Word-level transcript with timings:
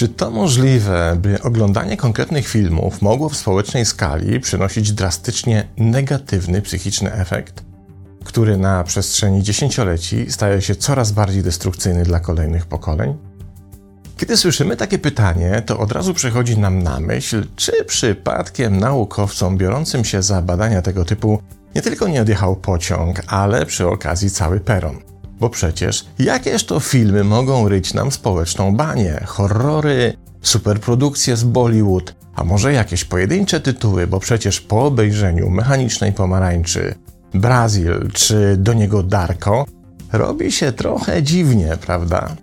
Czy 0.00 0.08
to 0.08 0.30
możliwe, 0.30 1.16
by 1.22 1.42
oglądanie 1.42 1.96
konkretnych 1.96 2.48
filmów 2.48 3.02
mogło 3.02 3.28
w 3.28 3.36
społecznej 3.36 3.84
skali 3.84 4.40
przynosić 4.40 4.92
drastycznie 4.92 5.68
negatywny 5.76 6.62
psychiczny 6.62 7.12
efekt, 7.12 7.64
który 8.24 8.56
na 8.56 8.84
przestrzeni 8.84 9.42
dziesięcioleci 9.42 10.26
staje 10.28 10.62
się 10.62 10.74
coraz 10.74 11.12
bardziej 11.12 11.42
destrukcyjny 11.42 12.02
dla 12.02 12.20
kolejnych 12.20 12.66
pokoleń? 12.66 13.29
Kiedy 14.20 14.36
słyszymy 14.36 14.76
takie 14.76 14.98
pytanie, 14.98 15.62
to 15.66 15.78
od 15.78 15.92
razu 15.92 16.14
przychodzi 16.14 16.58
nam 16.58 16.82
na 16.82 17.00
myśl, 17.00 17.46
czy 17.56 17.84
przypadkiem 17.84 18.78
naukowcom 18.80 19.58
biorącym 19.58 20.04
się 20.04 20.22
za 20.22 20.42
badania 20.42 20.82
tego 20.82 21.04
typu 21.04 21.42
nie 21.74 21.82
tylko 21.82 22.08
nie 22.08 22.22
odjechał 22.22 22.56
pociąg, 22.56 23.22
ale 23.26 23.66
przy 23.66 23.88
okazji 23.88 24.30
cały 24.30 24.60
peron. 24.60 24.96
Bo 25.38 25.50
przecież 25.50 26.06
jakież 26.18 26.64
to 26.66 26.80
filmy 26.80 27.24
mogą 27.24 27.68
ryć 27.68 27.94
nam 27.94 28.12
społeczną 28.12 28.76
banię? 28.76 29.24
Horrory, 29.26 30.16
superprodukcje 30.42 31.36
z 31.36 31.44
Bollywood, 31.44 32.14
a 32.34 32.44
może 32.44 32.72
jakieś 32.72 33.04
pojedyncze 33.04 33.60
tytuły, 33.60 34.06
bo 34.06 34.20
przecież 34.20 34.60
po 34.60 34.84
obejrzeniu 34.84 35.50
Mechanicznej 35.50 36.12
Pomarańczy, 36.12 36.94
Brazil 37.34 38.10
czy 38.12 38.56
do 38.56 38.72
niego 38.72 39.02
Darko, 39.02 39.66
robi 40.12 40.52
się 40.52 40.72
trochę 40.72 41.22
dziwnie, 41.22 41.76
prawda? 41.80 42.36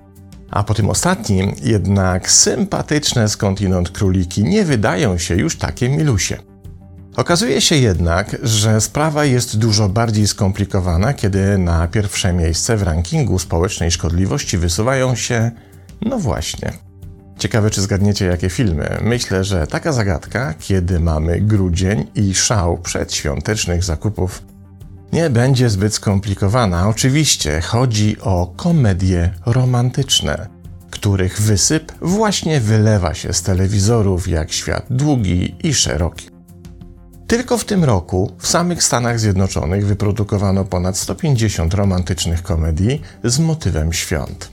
A 0.51 0.63
po 0.63 0.73
tym 0.73 0.89
ostatnim 0.89 1.51
jednak 1.63 2.31
sympatyczne 2.31 3.29
skądinąd 3.29 3.89
króliki 3.89 4.43
nie 4.43 4.65
wydają 4.65 5.17
się 5.17 5.35
już 5.35 5.57
takie 5.57 5.89
milusie. 5.89 6.37
Okazuje 7.15 7.61
się 7.61 7.75
jednak, 7.75 8.37
że 8.43 8.81
sprawa 8.81 9.25
jest 9.25 9.57
dużo 9.57 9.89
bardziej 9.89 10.27
skomplikowana, 10.27 11.13
kiedy 11.13 11.57
na 11.57 11.87
pierwsze 11.87 12.33
miejsce 12.33 12.77
w 12.77 12.83
rankingu 12.83 13.39
społecznej 13.39 13.91
szkodliwości 13.91 14.57
wysuwają 14.57 15.15
się, 15.15 15.51
no 16.01 16.19
właśnie. 16.19 16.73
Ciekawe, 17.37 17.69
czy 17.69 17.81
zgadniecie, 17.81 18.25
jakie 18.25 18.49
filmy. 18.49 18.97
Myślę, 19.01 19.43
że 19.43 19.67
taka 19.67 19.91
zagadka, 19.91 20.53
kiedy 20.59 20.99
mamy 20.99 21.41
grudzień 21.41 22.07
i 22.15 22.35
szał 22.35 22.77
przedświątecznych 22.77 23.83
zakupów, 23.83 24.43
nie 25.13 25.29
będzie 25.29 25.69
zbyt 25.69 25.93
skomplikowana. 25.93 26.87
Oczywiście 26.87 27.61
chodzi 27.61 28.17
o 28.21 28.53
komedie 28.55 29.33
romantyczne, 29.45 30.47
których 30.91 31.41
wysyp 31.41 31.91
właśnie 32.01 32.59
wylewa 32.59 33.13
się 33.13 33.33
z 33.33 33.41
telewizorów 33.41 34.27
jak 34.27 34.51
świat 34.51 34.85
długi 34.89 35.55
i 35.63 35.73
szeroki. 35.73 36.29
Tylko 37.27 37.57
w 37.57 37.65
tym 37.65 37.83
roku 37.83 38.31
w 38.39 38.47
samych 38.47 38.83
Stanach 38.83 39.19
Zjednoczonych 39.19 39.85
wyprodukowano 39.85 40.65
ponad 40.65 40.97
150 40.97 41.73
romantycznych 41.73 42.43
komedii 42.43 43.01
z 43.23 43.39
motywem 43.39 43.93
świąt. 43.93 44.51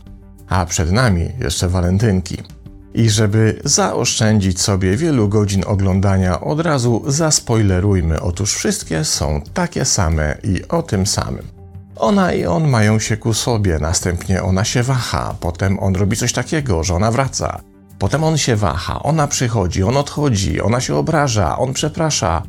A 0.48 0.66
przed 0.66 0.92
nami 0.92 1.30
jeszcze 1.41 1.69
walentynki. 1.69 2.53
I 2.95 3.11
żeby 3.11 3.61
zaoszczędzić 3.64 4.61
sobie 4.61 4.97
wielu 4.97 5.28
godzin 5.28 5.64
oglądania, 5.67 6.41
od 6.41 6.61
razu 6.61 7.03
zaspoilerujmy. 7.06 8.20
Otóż 8.20 8.55
wszystkie 8.55 9.05
są 9.05 9.42
takie 9.55 9.84
same 9.84 10.39
i 10.42 10.69
o 10.69 10.83
tym 10.83 11.06
samym. 11.06 11.48
Ona 11.97 12.33
i 12.33 12.47
on 12.47 12.69
mają 12.69 12.98
się 12.98 13.17
ku 13.17 13.34
sobie, 13.34 13.78
następnie 13.78 14.42
ona 14.42 14.65
się 14.65 14.83
waha, 14.83 15.34
potem 15.41 15.78
on 15.78 15.95
robi 15.95 16.17
coś 16.17 16.33
takiego, 16.33 16.84
że 16.84 16.95
ona 16.95 17.11
wraca. 17.11 17.61
Potem 17.98 18.25
on 18.25 18.39
się 18.39 18.56
waha, 18.56 19.03
ona 19.03 19.27
przychodzi, 19.27 19.83
on 19.83 19.97
odchodzi, 19.97 20.61
ona 20.61 20.81
się 20.81 20.95
obraża, 20.95 21.59
on 21.59 21.72
przeprasza, 21.72 22.42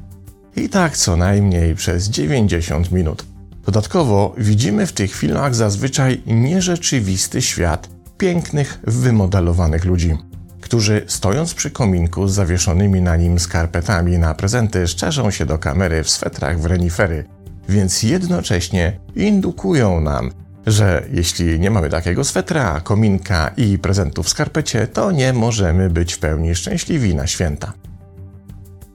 i 0.56 0.70
tak 0.70 0.98
co 0.98 1.18
najmniej 1.18 1.76
przez 1.76 2.10
90 2.10 2.92
minut. 2.92 3.26
Dodatkowo 3.66 4.36
widzimy 4.38 4.88
w 4.88 4.94
tych 4.94 5.16
filmach 5.16 5.56
zazwyczaj 5.56 6.22
nierzeczywisty 6.26 7.42
świat 7.42 7.90
pięknych, 8.18 8.80
wymodelowanych 8.84 9.86
ludzi, 9.86 10.18
którzy 10.66 11.04
stojąc 11.08 11.54
przy 11.54 11.72
kominku 11.72 12.28
z 12.28 12.34
zawieszonymi 12.34 13.02
na 13.02 13.16
nim 13.16 13.40
skarpetami 13.40 14.18
na 14.18 14.34
prezenty 14.34 14.88
szczerzą 14.88 15.32
się 15.32 15.46
do 15.46 15.58
kamery 15.58 16.04
w 16.04 16.10
swetrach 16.10 16.60
w 16.60 16.66
renifery, 16.66 17.26
więc 17.70 18.04
jednocześnie 18.04 19.00
indukują 19.16 20.02
nam, 20.02 20.32
że 20.66 21.06
jeśli 21.12 21.60
nie 21.60 21.72
mamy 21.72 21.90
takiego 21.90 22.24
swetra, 22.24 22.82
kominka 22.82 23.52
i 23.58 23.78
prezentów 23.78 24.26
w 24.26 24.30
skarpecie, 24.30 24.88
to 24.88 25.12
nie 25.12 25.34
możemy 25.34 25.90
być 25.90 26.14
w 26.14 26.20
pełni 26.20 26.56
szczęśliwi 26.56 27.16
na 27.16 27.28
święta. 27.28 27.74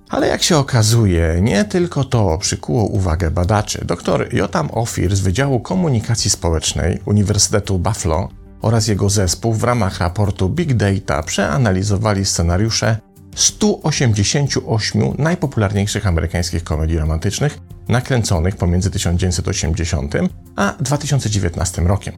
Ale 0.09 0.29
jak 0.29 0.43
się 0.43 0.57
okazuje, 0.57 1.39
nie 1.43 1.65
tylko 1.65 2.05
to 2.05 2.39
przykuło 2.39 2.85
uwagę 2.85 3.31
badaczy. 3.31 3.85
Dr 3.85 4.35
Jotam 4.35 4.69
Ofir 4.73 5.17
z 5.17 5.21
Wydziału 5.21 5.61
Komunikacji 5.61 6.31
Społecznej 6.31 7.01
Uniwersytetu 7.05 7.79
Buffalo 7.79 8.29
oraz 8.63 8.89
jego 8.89 9.11
zespół 9.11 9.53
w 9.55 9.65
ramach 9.65 9.99
raportu 9.99 10.49
Big 10.49 10.75
Data 10.75 11.23
przeanalizowali 11.23 12.25
scenariusze 12.25 12.97
188 13.35 15.03
najpopularniejszych 15.19 16.07
amerykańskich 16.07 16.65
komedii 16.65 16.99
romantycznych 16.99 17.59
nakręconych 17.89 18.57
pomiędzy 18.57 18.91
1980 18.91 20.15
a 20.57 20.75
2019 20.81 21.83
rokiem. 21.83 22.15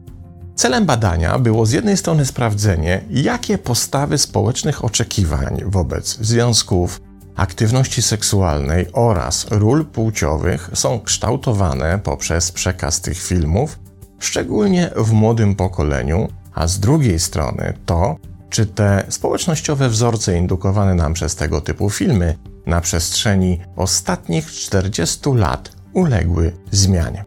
Celem 0.55 0.85
badania 0.85 1.39
było 1.39 1.65
z 1.65 1.71
jednej 1.71 1.97
strony 1.97 2.25
sprawdzenie, 2.25 3.01
jakie 3.09 3.57
postawy 3.57 4.17
społecznych 4.17 4.85
oczekiwań 4.85 5.61
wobec 5.65 6.17
związków, 6.21 7.01
aktywności 7.35 8.01
seksualnej 8.01 8.87
oraz 8.93 9.45
ról 9.51 9.85
płciowych 9.85 10.69
są 10.73 10.99
kształtowane 10.99 11.99
poprzez 11.99 12.51
przekaz 12.51 13.01
tych 13.01 13.17
filmów, 13.17 13.79
szczególnie 14.19 14.89
w 14.95 15.11
młodym 15.11 15.55
pokoleniu, 15.55 16.27
a 16.53 16.67
z 16.67 16.79
drugiej 16.79 17.19
strony 17.19 17.73
to, 17.85 18.15
czy 18.49 18.65
te 18.65 19.05
społecznościowe 19.09 19.89
wzorce 19.89 20.37
indukowane 20.37 20.95
nam 20.95 21.13
przez 21.13 21.35
tego 21.35 21.61
typu 21.61 21.89
filmy 21.89 22.37
na 22.65 22.81
przestrzeni 22.81 23.59
ostatnich 23.75 24.51
40 24.51 25.19
lat 25.35 25.71
uległy 25.93 26.53
zmianie. 26.71 27.25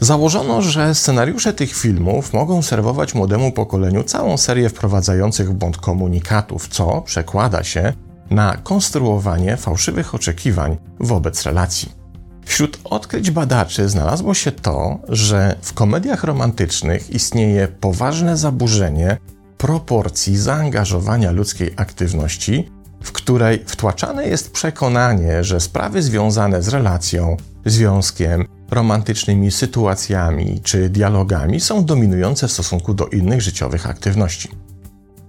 Założono, 0.00 0.62
że 0.62 0.94
scenariusze 0.94 1.52
tych 1.52 1.74
filmów 1.74 2.32
mogą 2.32 2.62
serwować 2.62 3.14
młodemu 3.14 3.52
pokoleniu 3.52 4.04
całą 4.04 4.36
serię 4.36 4.68
wprowadzających 4.68 5.50
w 5.50 5.54
błąd 5.54 5.76
komunikatów, 5.76 6.68
co 6.68 7.02
przekłada 7.02 7.64
się 7.64 7.92
na 8.30 8.56
konstruowanie 8.56 9.56
fałszywych 9.56 10.14
oczekiwań 10.14 10.76
wobec 11.00 11.42
relacji. 11.42 12.05
Wśród 12.46 12.78
odkryć 12.84 13.30
badaczy 13.30 13.88
znalazło 13.88 14.34
się 14.34 14.52
to, 14.52 14.98
że 15.08 15.56
w 15.62 15.72
komediach 15.72 16.24
romantycznych 16.24 17.10
istnieje 17.10 17.68
poważne 17.68 18.36
zaburzenie 18.36 19.16
proporcji 19.58 20.36
zaangażowania 20.36 21.30
ludzkiej 21.30 21.70
aktywności, 21.76 22.70
w 23.02 23.12
której 23.12 23.64
wtłaczane 23.66 24.28
jest 24.28 24.52
przekonanie, 24.52 25.44
że 25.44 25.60
sprawy 25.60 26.02
związane 26.02 26.62
z 26.62 26.68
relacją, 26.68 27.36
związkiem, 27.64 28.46
romantycznymi 28.70 29.50
sytuacjami 29.50 30.60
czy 30.62 30.88
dialogami 30.88 31.60
są 31.60 31.84
dominujące 31.84 32.48
w 32.48 32.52
stosunku 32.52 32.94
do 32.94 33.06
innych 33.06 33.42
życiowych 33.42 33.86
aktywności. 33.86 34.48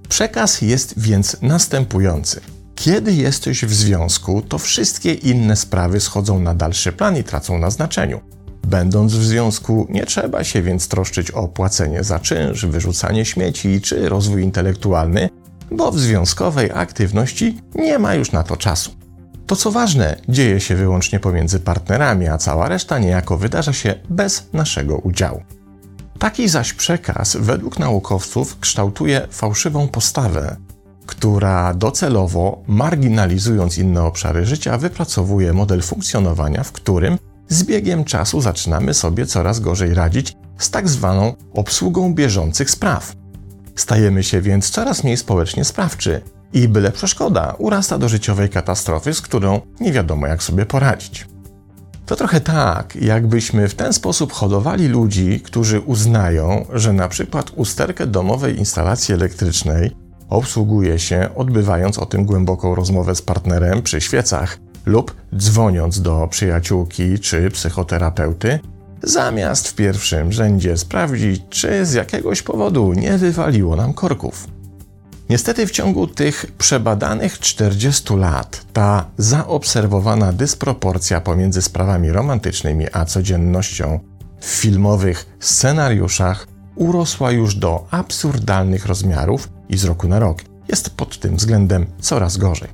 Przekaz 0.09 0.61
jest 0.61 0.93
więc 0.99 1.37
następujący. 1.41 2.41
Kiedy 2.77 3.13
jesteś 3.13 3.65
w 3.65 3.73
związku, 3.73 4.41
to 4.41 4.57
wszystkie 4.57 5.13
inne 5.13 5.55
sprawy 5.55 5.99
schodzą 5.99 6.39
na 6.39 6.55
dalszy 6.55 6.91
plan 6.91 7.17
i 7.17 7.23
tracą 7.23 7.57
na 7.57 7.69
znaczeniu. 7.69 8.19
Będąc 8.67 9.13
w 9.13 9.25
związku, 9.25 9.87
nie 9.89 10.05
trzeba 10.05 10.43
się 10.43 10.61
więc 10.61 10.87
troszczyć 10.87 11.31
o 11.31 11.47
płacenie 11.47 12.03
za 12.03 12.19
czynsz, 12.19 12.65
wyrzucanie 12.65 13.25
śmieci 13.25 13.81
czy 13.81 14.09
rozwój 14.09 14.43
intelektualny, 14.43 15.29
bo 15.71 15.91
w 15.91 15.99
związkowej 15.99 16.71
aktywności 16.73 17.61
nie 17.75 17.99
ma 17.99 18.13
już 18.13 18.31
na 18.31 18.43
to 18.43 18.57
czasu. 18.57 18.91
To 19.47 19.55
co 19.55 19.71
ważne, 19.71 20.15
dzieje 20.29 20.59
się 20.59 20.75
wyłącznie 20.75 21.19
pomiędzy 21.19 21.59
partnerami, 21.59 22.27
a 22.27 22.37
cała 22.37 22.69
reszta 22.69 22.99
niejako 22.99 23.37
wydarza 23.37 23.73
się 23.73 23.95
bez 24.09 24.47
naszego 24.53 24.97
udziału. 24.97 25.41
Taki 26.19 26.49
zaś 26.49 26.73
przekaz, 26.73 27.37
według 27.39 27.79
naukowców, 27.79 28.59
kształtuje 28.59 29.27
fałszywą 29.31 29.87
postawę, 29.87 30.55
która 31.07 31.73
docelowo, 31.73 32.61
marginalizując 32.67 33.77
inne 33.77 34.03
obszary 34.03 34.45
życia, 34.45 34.77
wypracowuje 34.77 35.53
model 35.53 35.81
funkcjonowania, 35.81 36.63
w 36.63 36.71
którym 36.71 37.17
z 37.49 37.63
biegiem 37.63 38.03
czasu 38.03 38.41
zaczynamy 38.41 38.93
sobie 38.93 39.25
coraz 39.25 39.59
gorzej 39.59 39.93
radzić 39.93 40.33
z 40.57 40.71
tak 40.71 40.89
zwaną 40.89 41.33
obsługą 41.53 42.13
bieżących 42.13 42.69
spraw. 42.69 43.15
Stajemy 43.75 44.23
się 44.23 44.41
więc 44.41 44.69
coraz 44.69 45.03
mniej 45.03 45.17
społecznie 45.17 45.65
sprawczy 45.65 46.21
i 46.53 46.67
byle 46.67 46.91
przeszkoda 46.91 47.55
urasta 47.57 47.97
do 47.97 48.09
życiowej 48.09 48.49
katastrofy, 48.49 49.13
z 49.13 49.21
którą 49.21 49.61
nie 49.79 49.91
wiadomo 49.91 50.27
jak 50.27 50.43
sobie 50.43 50.65
poradzić. 50.65 51.27
To 52.05 52.15
trochę 52.15 52.41
tak, 52.41 52.95
jakbyśmy 52.95 53.67
w 53.67 53.75
ten 53.75 53.93
sposób 53.93 54.33
hodowali 54.33 54.87
ludzi, 54.87 55.41
którzy 55.43 55.79
uznają, 55.79 56.65
że 56.73 56.93
na 56.93 57.07
przykład 57.07 57.51
usterkę 57.55 58.07
domowej 58.07 58.57
instalacji 58.57 59.13
elektrycznej 59.13 60.06
obsługuje 60.29 60.99
się, 60.99 61.29
odbywając 61.35 61.99
o 61.99 62.05
tym 62.05 62.25
głęboką 62.25 62.75
rozmowę 62.75 63.15
z 63.15 63.21
partnerem 63.21 63.81
przy 63.81 64.01
świecach, 64.01 64.59
lub 64.85 65.15
dzwoniąc 65.37 66.01
do 66.01 66.27
przyjaciółki 66.31 67.19
czy 67.19 67.51
psychoterapeuty, 67.51 68.59
zamiast 69.03 69.67
w 69.67 69.75
pierwszym 69.75 70.31
rzędzie 70.31 70.77
sprawdzić, 70.77 71.43
czy 71.49 71.85
z 71.85 71.93
jakiegoś 71.93 72.41
powodu 72.41 72.93
nie 72.93 73.17
wywaliło 73.17 73.75
nam 73.75 73.93
korków. 73.93 74.47
Niestety 75.29 75.67
w 75.67 75.71
ciągu 75.71 76.07
tych 76.07 76.45
przebadanych 76.57 77.39
40 77.39 78.15
lat 78.15 78.65
ta 78.73 79.05
zaobserwowana 79.17 80.33
dysproporcja 80.33 81.21
pomiędzy 81.21 81.61
sprawami 81.61 82.11
romantycznymi 82.11 82.85
a 82.93 83.05
codziennością 83.05 83.99
w 84.39 84.45
filmowych 84.45 85.37
scenariuszach 85.39 86.47
urosła 86.75 87.31
już 87.31 87.55
do 87.55 87.87
absurdalnych 87.91 88.85
rozmiarów 88.85 89.49
i 89.69 89.77
z 89.77 89.83
roku 89.83 90.07
na 90.07 90.19
rok 90.19 90.41
jest 90.69 90.89
pod 90.89 91.19
tym 91.19 91.35
względem 91.35 91.85
coraz 91.99 92.37
gorzej. 92.37 92.69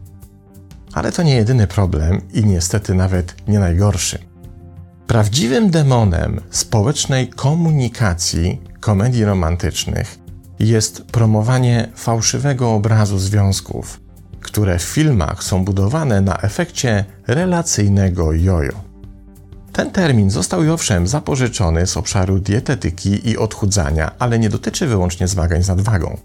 Ale 0.93 1.11
to 1.11 1.23
nie 1.23 1.35
jedyny 1.35 1.67
problem 1.67 2.21
i 2.33 2.45
niestety 2.45 2.93
nawet 2.93 3.35
nie 3.47 3.59
najgorszy. 3.59 4.19
Prawdziwym 5.07 5.69
demonem 5.69 6.41
społecznej 6.49 7.27
komunikacji 7.27 8.61
komedii 8.79 9.25
romantycznych 9.25 10.19
jest 10.59 11.01
promowanie 11.01 11.89
fałszywego 11.95 12.73
obrazu 12.73 13.19
związków, 13.19 13.99
które 14.41 14.79
w 14.79 14.83
filmach 14.83 15.43
są 15.43 15.65
budowane 15.65 16.21
na 16.21 16.37
efekcie 16.37 17.05
relacyjnego 17.27 18.33
jojo. 18.33 18.73
Ten 19.73 19.91
termin 19.91 20.29
został 20.29 20.73
owszem 20.73 21.07
zapożyczony 21.07 21.87
z 21.87 21.97
obszaru 21.97 22.39
dietetyki 22.39 23.29
i 23.29 23.37
odchudzania, 23.37 24.11
ale 24.19 24.39
nie 24.39 24.49
dotyczy 24.49 24.87
wyłącznie 24.87 25.27
zmagań 25.27 25.63
z 25.63 25.67
nadwagą. 25.67 26.17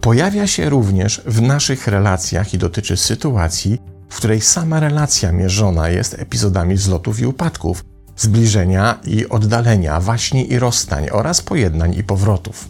Pojawia 0.00 0.46
się 0.46 0.70
również 0.70 1.22
w 1.26 1.42
naszych 1.42 1.86
relacjach 1.86 2.54
i 2.54 2.58
dotyczy 2.58 2.96
sytuacji, 2.96 3.78
w 4.08 4.16
której 4.16 4.40
sama 4.40 4.80
relacja 4.80 5.32
mierzona 5.32 5.88
jest 5.88 6.14
epizodami 6.18 6.74
wzlotów 6.74 7.20
i 7.20 7.26
upadków, 7.26 7.84
zbliżenia 8.16 8.98
i 9.04 9.28
oddalenia, 9.28 10.00
waśni 10.00 10.52
i 10.52 10.58
rozstań 10.58 11.10
oraz 11.10 11.42
pojednań 11.42 11.94
i 11.94 12.04
powrotów. 12.04 12.68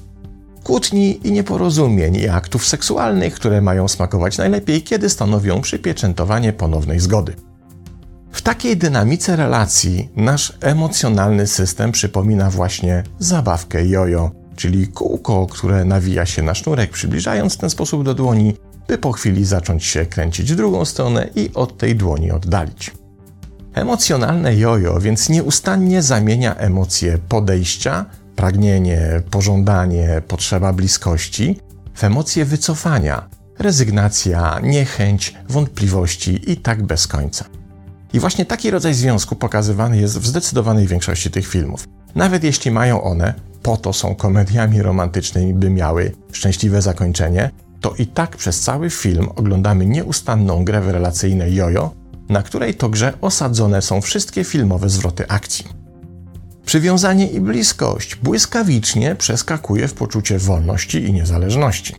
Kłótni 0.64 1.26
i 1.26 1.32
nieporozumień 1.32 2.16
i 2.16 2.28
aktów 2.28 2.66
seksualnych, 2.66 3.34
które 3.34 3.60
mają 3.60 3.88
smakować 3.88 4.38
najlepiej, 4.38 4.82
kiedy 4.82 5.08
stanowią 5.08 5.60
przypieczętowanie 5.60 6.52
ponownej 6.52 7.00
zgody. 7.00 7.34
W 8.32 8.42
takiej 8.42 8.76
dynamice 8.76 9.36
relacji 9.36 10.08
nasz 10.16 10.58
emocjonalny 10.60 11.46
system 11.46 11.92
przypomina 11.92 12.50
właśnie 12.50 13.02
zabawkę 13.18 13.86
jojo, 13.86 14.30
czyli 14.58 14.88
kółko, 14.88 15.46
które 15.46 15.84
nawija 15.84 16.26
się 16.26 16.42
na 16.42 16.54
sznurek, 16.54 16.90
przybliżając 16.90 17.54
w 17.54 17.56
ten 17.56 17.70
sposób 17.70 18.04
do 18.04 18.14
dłoni, 18.14 18.56
by 18.88 18.98
po 18.98 19.12
chwili 19.12 19.44
zacząć 19.44 19.84
się 19.84 20.06
kręcić 20.06 20.52
w 20.52 20.56
drugą 20.56 20.84
stronę 20.84 21.28
i 21.34 21.50
od 21.54 21.78
tej 21.78 21.96
dłoni 21.96 22.30
oddalić. 22.30 22.90
Emocjonalne 23.74 24.56
jojo 24.56 25.00
więc 25.00 25.28
nieustannie 25.28 26.02
zamienia 26.02 26.54
emocje 26.54 27.18
podejścia, 27.28 28.06
pragnienie, 28.36 29.22
pożądanie, 29.30 30.22
potrzeba 30.28 30.72
bliskości 30.72 31.58
w 31.94 32.04
emocje 32.04 32.44
wycofania, 32.44 33.28
rezygnacja, 33.58 34.60
niechęć, 34.62 35.34
wątpliwości 35.48 36.52
i 36.52 36.56
tak 36.56 36.82
bez 36.82 37.06
końca. 37.06 37.44
I 38.12 38.20
właśnie 38.20 38.46
taki 38.46 38.70
rodzaj 38.70 38.94
związku 38.94 39.36
pokazywany 39.36 39.98
jest 39.98 40.18
w 40.18 40.26
zdecydowanej 40.26 40.86
większości 40.86 41.30
tych 41.30 41.46
filmów. 41.46 41.88
Nawet 42.14 42.44
jeśli 42.44 42.70
mają 42.70 43.02
one, 43.02 43.34
po 43.62 43.76
to 43.76 43.92
są 43.92 44.14
komediami 44.14 44.82
romantycznymi, 44.82 45.54
by 45.54 45.70
miały 45.70 46.12
szczęśliwe 46.32 46.82
zakończenie, 46.82 47.50
to 47.80 47.94
i 47.98 48.06
tak 48.06 48.36
przez 48.36 48.60
cały 48.60 48.90
film 48.90 49.28
oglądamy 49.36 49.86
nieustanną 49.86 50.64
grę 50.64 50.80
w 50.80 50.88
relacyjne 50.88 51.50
jojo, 51.50 51.90
na 52.28 52.42
której 52.42 52.74
to 52.74 52.88
grze 52.88 53.12
osadzone 53.20 53.82
są 53.82 54.00
wszystkie 54.00 54.44
filmowe 54.44 54.88
zwroty 54.88 55.28
akcji. 55.28 55.64
Przywiązanie 56.66 57.30
i 57.30 57.40
bliskość 57.40 58.16
błyskawicznie 58.16 59.14
przeskakuje 59.14 59.88
w 59.88 59.94
poczucie 59.94 60.38
wolności 60.38 61.04
i 61.04 61.12
niezależności. 61.12 61.94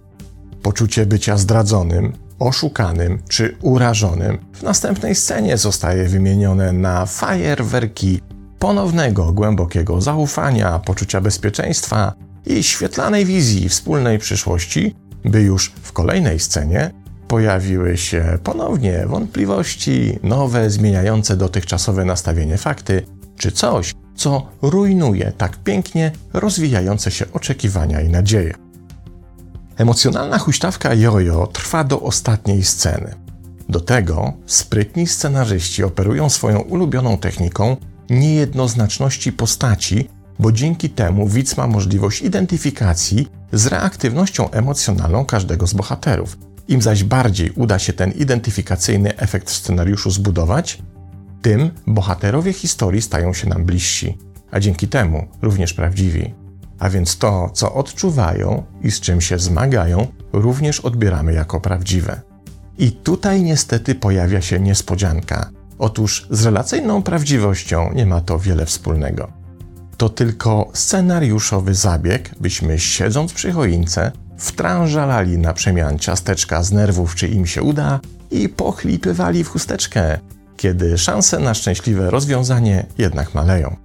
Poczucie 0.62 1.06
bycia 1.06 1.38
zdradzonym, 1.38 2.14
oszukanym 2.40 3.22
czy 3.30 3.58
urażonym 3.62 4.38
w 4.54 4.64
następnej 4.64 5.16
scenie 5.16 5.58
zostaje 5.58 6.06
wymienione 6.06 6.74
na 6.74 7.06
fajerwerki 7.06 8.22
ponownego 8.60 9.34
głębokiego 9.34 10.02
zaufania, 10.02 10.80
poczucia 10.80 11.22
bezpieczeństwa 11.22 12.14
i 12.46 12.64
świetlanej 12.64 13.26
wizji 13.26 13.70
wspólnej 13.70 14.20
przyszłości, 14.20 14.96
by 15.26 15.42
już 15.42 15.72
w 15.82 15.92
kolejnej 15.92 16.40
scenie 16.40 16.92
pojawiły 17.28 17.98
się 17.98 18.38
ponownie 18.44 19.06
wątpliwości, 19.08 20.20
nowe, 20.24 20.70
zmieniające 20.70 21.38
dotychczasowe 21.38 22.06
nastawienie 22.06 22.58
fakty, 22.58 23.06
czy 23.38 23.52
coś, 23.52 23.94
co 24.16 24.48
rujnuje 24.62 25.34
tak 25.38 25.58
pięknie 25.58 26.12
rozwijające 26.34 27.12
się 27.12 27.26
oczekiwania 27.34 28.02
i 28.02 28.10
nadzieje. 28.10 28.54
Emocjonalna 29.78 30.38
huśtawka 30.38 30.94
jojo 30.94 31.48
trwa 31.48 31.84
do 31.84 32.02
ostatniej 32.02 32.64
sceny. 32.64 33.16
Do 33.70 33.80
tego 33.80 34.34
sprytni 34.46 35.08
scenarzyści 35.08 35.84
operują 35.84 36.30
swoją 36.30 36.60
ulubioną 36.60 37.18
techniką 37.18 37.78
niejednoznaczności 38.10 39.32
postaci, 39.32 40.10
bo 40.40 40.52
dzięki 40.52 40.90
temu 40.90 41.28
widz 41.28 41.58
ma 41.58 41.68
możliwość 41.68 42.22
identyfikacji 42.22 43.28
z 43.54 43.68
reaktywnością 43.68 44.52
emocjonalną 44.52 45.26
każdego 45.26 45.68
z 45.68 45.74
bohaterów. 45.74 46.38
Im 46.68 46.82
zaś 46.82 47.04
bardziej 47.04 47.52
uda 47.52 47.80
się 47.80 47.94
ten 47.94 48.12
identyfikacyjny 48.12 49.18
efekt 49.18 49.50
scenariuszu 49.50 50.12
zbudować, 50.12 50.82
tym 51.42 51.72
bohaterowie 51.88 52.54
historii 52.54 53.02
stają 53.02 53.34
się 53.34 53.50
nam 53.50 53.66
bliżsi, 53.66 54.18
a 54.52 54.60
dzięki 54.60 54.88
temu 54.88 55.28
również 55.42 55.74
prawdziwi. 55.74 56.34
A 56.80 56.90
więc 56.90 57.18
to, 57.18 57.50
co 57.54 57.74
odczuwają 57.74 58.64
i 58.82 58.92
z 58.92 59.00
czym 59.00 59.22
się 59.22 59.40
zmagają, 59.40 60.08
również 60.34 60.80
odbieramy 60.80 61.34
jako 61.34 61.62
prawdziwe. 61.62 62.22
I 62.78 62.92
tutaj 62.92 63.44
niestety 63.44 63.96
pojawia 63.96 64.42
się 64.42 64.60
niespodzianka. 64.60 65.50
Otóż 65.80 66.28
z 66.30 66.46
relacyjną 66.46 67.04
prawdziwością 67.04 67.94
nie 67.94 68.06
ma 68.06 68.22
to 68.22 68.40
wiele 68.40 68.66
wspólnego. 68.66 69.32
To 69.98 70.10
tylko 70.10 70.70
scenariuszowy 70.74 71.76
zabieg, 71.76 72.36
byśmy 72.40 72.80
siedząc 72.80 73.34
przy 73.34 73.52
choince 73.52 74.12
wtrążalali 74.38 75.38
na 75.38 75.54
przemian 75.54 76.00
ciasteczka 76.00 76.64
z 76.64 76.72
nerwów, 76.72 77.16
czy 77.16 77.28
im 77.28 77.46
się 77.46 77.62
uda, 77.62 78.00
i 78.32 78.50
pochlipywali 78.50 79.44
w 79.44 79.50
chusteczkę, 79.50 80.20
kiedy 80.58 80.98
szanse 80.98 81.40
na 81.40 81.54
szczęśliwe 81.54 82.12
rozwiązanie 82.12 82.86
jednak 82.98 83.34
maleją. 83.34 83.76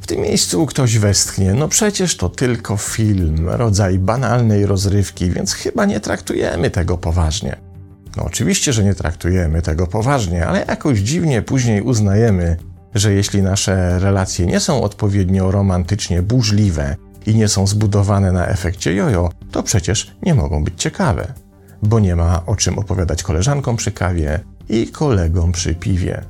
W 0.00 0.06
tym 0.06 0.20
miejscu 0.20 0.66
ktoś 0.66 0.98
westchnie, 0.98 1.54
no 1.54 1.68
przecież 1.68 2.16
to 2.16 2.28
tylko 2.28 2.76
film, 2.76 3.48
rodzaj 3.48 3.98
banalnej 3.98 4.66
rozrywki, 4.66 5.30
więc 5.30 5.52
chyba 5.52 5.84
nie 5.84 6.00
traktujemy 6.00 6.70
tego 6.70 6.98
poważnie. 6.98 7.69
No 8.16 8.24
oczywiście, 8.24 8.72
że 8.72 8.84
nie 8.84 8.94
traktujemy 8.94 9.62
tego 9.62 9.86
poważnie, 9.86 10.46
ale 10.46 10.64
jakoś 10.68 10.98
dziwnie 10.98 11.42
później 11.42 11.82
uznajemy, 11.82 12.56
że 12.94 13.12
jeśli 13.12 13.42
nasze 13.42 13.98
relacje 13.98 14.46
nie 14.46 14.60
są 14.60 14.82
odpowiednio 14.82 15.50
romantycznie 15.50 16.22
burzliwe 16.22 16.96
i 17.26 17.34
nie 17.34 17.48
są 17.48 17.66
zbudowane 17.66 18.32
na 18.32 18.46
efekcie 18.46 18.94
jojo, 18.94 19.30
to 19.50 19.62
przecież 19.62 20.14
nie 20.22 20.34
mogą 20.34 20.64
być 20.64 20.74
ciekawe, 20.82 21.32
bo 21.82 22.00
nie 22.00 22.16
ma 22.16 22.46
o 22.46 22.56
czym 22.56 22.78
opowiadać 22.78 23.22
koleżankom 23.22 23.76
przy 23.76 23.92
kawie 23.92 24.40
i 24.68 24.86
kolegom 24.86 25.52
przy 25.52 25.74
piwie. 25.74 26.24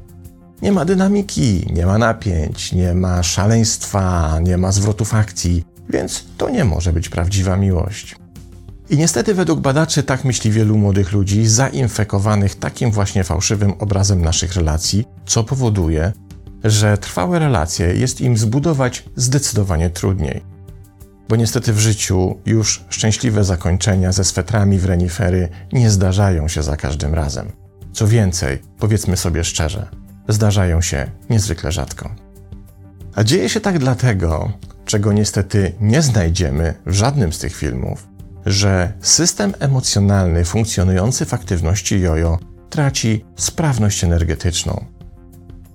Nie 0.63 0.73
ma 0.73 0.85
dynamiki, 0.85 1.67
nie 1.73 1.87
ma 1.87 1.99
napięć, 1.99 2.73
nie 2.73 2.95
ma 2.95 3.23
szaleństwa, 3.23 4.39
nie 4.43 4.57
ma 4.57 4.73
zwrotów 4.73 5.15
akcji, 5.15 5.65
więc 5.89 6.25
to 6.37 6.51
nie 6.51 6.65
może 6.65 6.93
być 6.93 7.09
prawdziwa 7.09 7.57
miłość. 7.57 8.20
I 8.91 8.97
niestety, 8.97 9.35
według 9.35 9.61
badaczy, 9.61 10.03
tak 10.03 10.25
myśli 10.25 10.51
wielu 10.51 10.79
młodych 10.79 11.13
ludzi 11.13 11.47
zainfekowanych 11.47 12.55
takim 12.55 12.91
właśnie 12.91 13.25
fałszywym 13.25 13.73
obrazem 13.79 14.23
naszych 14.23 14.55
relacji, 14.55 15.05
co 15.27 15.45
powoduje, 15.45 16.13
że 16.65 16.99
trwałe 16.99 17.39
relacje 17.39 17.95
jest 17.95 18.21
im 18.21 18.37
zbudować 18.37 19.05
zdecydowanie 19.17 19.91
trudniej. 19.91 20.43
Bo 21.29 21.37
niestety 21.37 21.73
w 21.73 21.79
życiu 21.79 22.39
już 22.47 22.85
szczęśliwe 22.89 23.45
zakończenia 23.45 24.13
ze 24.13 24.25
swetrami 24.25 24.79
w 24.79 24.85
renifery 24.85 25.49
nie 25.73 25.91
zdarzają 25.91 26.49
się 26.49 26.63
za 26.63 26.77
każdym 26.77 27.15
razem. 27.15 27.53
Co 27.93 28.07
więcej, 28.07 28.59
powiedzmy 28.79 29.17
sobie 29.17 29.45
szczerze, 29.45 29.89
zdarzają 30.29 30.81
się 30.81 31.11
niezwykle 31.31 31.73
rzadko. 31.73 32.15
A 33.15 33.25
dzieje 33.25 33.49
się 33.49 33.61
tak 33.61 33.79
dlatego, 33.79 34.53
czego 34.85 35.13
niestety 35.13 35.73
nie 35.81 36.03
znajdziemy 36.03 36.75
w 36.87 36.93
żadnym 36.93 37.33
z 37.33 37.39
tych 37.39 37.57
filmów, 37.57 38.10
że 38.47 38.93
system 39.01 39.55
emocjonalny 39.59 40.45
funkcjonujący 40.45 41.25
w 41.25 41.35
aktywności 41.35 42.01
jojo 42.01 42.39
traci 42.71 43.25
sprawność 43.37 44.05
energetyczną. 44.05 44.85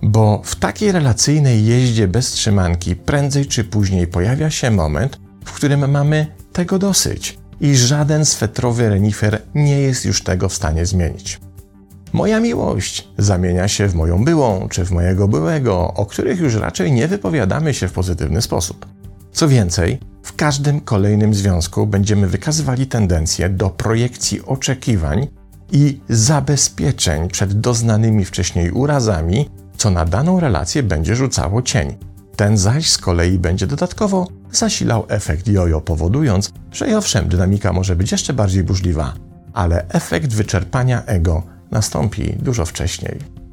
Bo 0.02 0.42
w 0.46 0.56
takiej 0.56 0.92
relacyjnej 0.92 1.66
jeździe 1.66 2.08
bez 2.08 2.32
trzymanki 2.32 2.96
prędzej 2.96 3.46
czy 3.46 3.64
później 3.64 4.08
pojawia 4.08 4.50
się 4.50 4.72
moment, 4.72 5.20
w 5.46 5.52
którym 5.52 5.92
mamy 5.92 6.28
tego 6.54 6.80
dosyć 6.80 7.38
i 7.62 7.76
żaden 7.76 8.26
swetrowy 8.26 8.90
renifer 8.90 9.42
nie 9.56 9.82
jest 9.82 10.06
już 10.06 10.24
tego 10.24 10.50
w 10.50 10.54
stanie 10.54 10.86
zmienić. 10.86 11.40
Moja 12.14 12.40
miłość 12.40 13.08
zamienia 13.18 13.68
się 13.68 13.88
w 13.88 13.96
moją 13.96 14.26
byłą 14.26 14.68
czy 14.70 14.86
w 14.86 14.92
mojego 14.92 15.28
byłego, 15.28 15.94
o 15.94 16.06
których 16.06 16.40
już 16.40 16.56
raczej 16.56 16.92
nie 16.92 17.08
wypowiadamy 17.08 17.74
się 17.74 17.88
w 17.88 17.94
pozytywny 17.94 18.42
sposób. 18.42 18.86
Co 19.32 19.48
więcej, 19.48 20.00
w 20.25 20.36
każdym 20.36 20.82
kolejnym 20.82 21.34
związku 21.34 21.88
będziemy 21.88 22.27
wykazywali 22.27 22.88
tendencję 22.88 23.50
do 23.50 23.70
projekcji 23.70 24.46
oczekiwań 24.46 25.27
i 25.72 26.00
zabezpieczeń 26.10 27.27
przed 27.27 27.60
doznanymi 27.60 28.25
wcześniej 28.25 28.72
urazami, 28.72 29.50
co 29.77 29.89
na 29.89 30.05
daną 30.05 30.39
relację 30.39 30.84
będzie 30.84 31.15
rzucało 31.15 31.62
cień. 31.62 31.98
Ten 32.36 32.58
zaś 32.58 32.91
z 32.91 32.98
kolei 32.98 33.39
będzie 33.39 33.67
dodatkowo 33.67 34.27
zasilał 34.51 35.05
efekt 35.08 35.48
jojo, 35.48 35.82
powodując, 35.82 36.51
że 36.72 36.98
owszem, 36.98 37.29
dynamika 37.29 37.74
może 37.74 37.96
być 37.96 38.12
jeszcze 38.12 38.34
bardziej 38.34 38.63
burzliwa, 38.63 39.13
ale 39.53 39.88
efekt 39.89 40.34
wyczerpania 40.34 41.05
ego 41.05 41.44
nastąpi 41.72 42.34
dużo 42.39 42.65
wcześniej. 42.65 43.45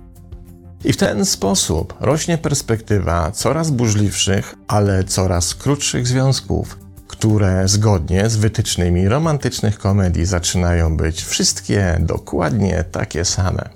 I 0.84 0.92
w 0.92 0.96
ten 0.96 1.24
sposób 1.24 1.94
rośnie 2.00 2.38
perspektywa 2.38 3.30
coraz 3.30 3.70
burzliwszych, 3.70 4.54
ale 4.68 5.04
coraz 5.04 5.54
krótszych 5.54 6.06
związków, 6.06 6.78
które 7.08 7.68
zgodnie 7.68 8.30
z 8.30 8.36
wytycznymi 8.36 9.08
romantycznych 9.08 9.78
komedii 9.78 10.26
zaczynają 10.26 10.96
być 10.96 11.22
wszystkie 11.24 11.96
dokładnie 12.00 12.84
takie 12.92 13.24
same. 13.24 13.68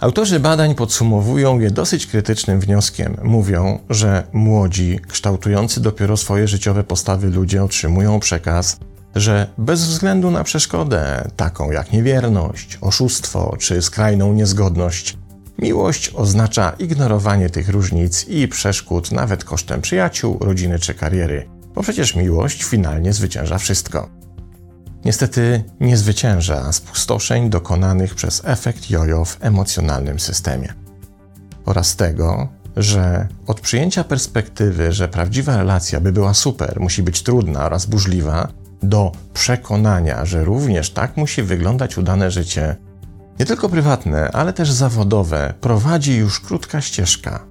Autorzy 0.00 0.40
badań 0.40 0.74
podsumowują 0.74 1.60
je 1.60 1.70
dosyć 1.70 2.06
krytycznym 2.06 2.60
wnioskiem. 2.60 3.16
Mówią, 3.22 3.78
że 3.90 4.22
młodzi, 4.32 5.00
kształtujący 5.08 5.80
dopiero 5.80 6.16
swoje 6.16 6.48
życiowe 6.48 6.84
postawy 6.84 7.30
ludzie 7.30 7.64
otrzymują 7.64 8.20
przekaz, 8.20 8.78
że 9.14 9.46
bez 9.58 9.84
względu 9.84 10.30
na 10.30 10.44
przeszkodę, 10.44 11.30
taką 11.36 11.70
jak 11.70 11.92
niewierność, 11.92 12.78
oszustwo 12.80 13.56
czy 13.58 13.82
skrajną 13.82 14.32
niezgodność, 14.32 15.16
miłość 15.58 16.10
oznacza 16.14 16.70
ignorowanie 16.78 17.50
tych 17.50 17.68
różnic 17.68 18.28
i 18.28 18.48
przeszkód 18.48 19.12
nawet 19.12 19.44
kosztem 19.44 19.80
przyjaciół, 19.80 20.38
rodziny 20.40 20.78
czy 20.78 20.94
kariery, 20.94 21.48
bo 21.74 21.82
przecież 21.82 22.14
miłość 22.14 22.64
finalnie 22.64 23.12
zwycięża 23.12 23.58
wszystko. 23.58 24.08
Niestety 25.04 25.64
nie 25.80 25.96
zwycięża 25.96 26.72
spustoszeń 26.72 27.50
dokonanych 27.50 28.14
przez 28.14 28.42
efekt 28.44 28.90
jojo 28.90 29.24
w 29.24 29.38
emocjonalnym 29.40 30.20
systemie. 30.20 30.74
Oraz 31.64 31.96
tego, 31.96 32.48
że 32.76 33.28
od 33.46 33.60
przyjęcia 33.60 34.04
perspektywy, 34.04 34.92
że 34.92 35.08
prawdziwa 35.08 35.56
relacja, 35.56 36.00
by 36.00 36.12
była 36.12 36.34
super, 36.34 36.80
musi 36.80 37.02
być 37.02 37.22
trudna 37.22 37.64
oraz 37.64 37.86
burzliwa, 37.86 38.48
do 38.82 39.12
przekonania, 39.34 40.24
że 40.24 40.44
również 40.44 40.90
tak 40.90 41.16
musi 41.16 41.42
wyglądać 41.42 41.98
udane 41.98 42.30
życie, 42.30 42.76
nie 43.38 43.46
tylko 43.46 43.68
prywatne, 43.68 44.30
ale 44.32 44.52
też 44.52 44.72
zawodowe, 44.72 45.54
prowadzi 45.60 46.16
już 46.16 46.40
krótka 46.40 46.80
ścieżka. 46.80 47.46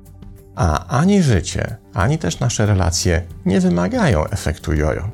A 0.55 0.87
ani 0.87 1.23
życie, 1.23 1.77
ani 1.93 2.17
też 2.17 2.39
nasze 2.39 2.65
relacje 2.65 3.21
nie 3.45 3.59
wymagają 3.61 4.25
efektu 4.27 4.73
jojo. 4.73 5.11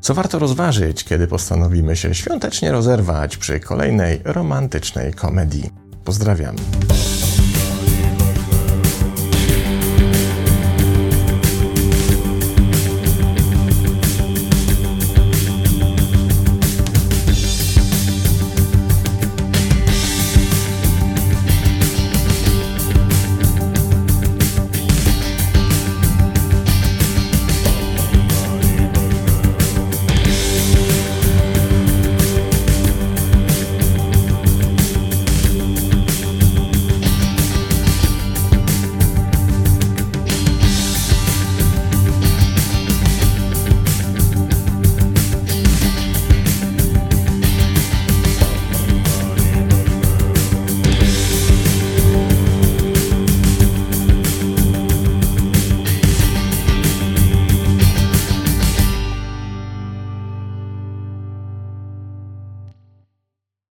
Co 0.00 0.14
warto 0.14 0.38
rozważyć, 0.38 1.04
kiedy 1.04 1.26
postanowimy 1.26 1.96
się 1.96 2.14
świątecznie 2.14 2.72
rozerwać 2.72 3.36
przy 3.36 3.60
kolejnej 3.60 4.20
romantycznej 4.24 5.14
komedii. 5.14 5.70
Pozdrawiam. 6.04 6.56